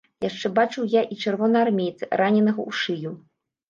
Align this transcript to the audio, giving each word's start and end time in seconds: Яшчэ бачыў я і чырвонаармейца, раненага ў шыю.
Яшчэ 0.29 0.49
бачыў 0.59 0.87
я 0.95 1.03
і 1.15 1.19
чырвонаармейца, 1.25 2.03
раненага 2.25 2.61
ў 2.69 2.71
шыю. 2.85 3.19